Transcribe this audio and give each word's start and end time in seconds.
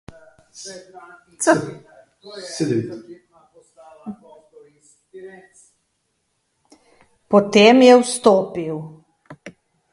Potem 7.29 7.81
je 7.81 7.95
vstopil. 8.03 8.75